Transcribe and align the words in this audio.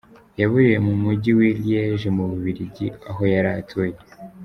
Yaburiye 0.39 0.77
mu 0.85 0.93
mujyi 1.03 1.31
wa 1.37 1.47
Liège 1.61 2.07
mu 2.17 2.23
Bubiligi 2.31 2.87
aho 3.09 3.21
yari 3.33 3.49
atuye. 3.59 3.97